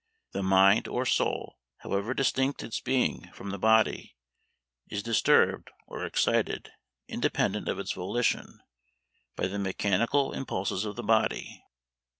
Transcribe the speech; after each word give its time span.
The 0.31 0.41
mind, 0.41 0.87
or 0.87 1.05
soul, 1.05 1.59
however 1.81 2.15
distinct 2.15 2.63
its 2.63 2.79
being 2.79 3.29
from 3.33 3.51
the 3.51 3.59
body, 3.59 4.15
is 4.87 5.03
disturbed 5.03 5.69
or 5.85 6.03
excited, 6.05 6.71
independent 7.07 7.67
of 7.67 7.77
its 7.77 7.91
volition, 7.91 8.61
by 9.35 9.45
the 9.45 9.59
mechanical 9.59 10.33
impulses 10.33 10.85
of 10.85 10.95
the 10.95 11.03
body. 11.03 11.61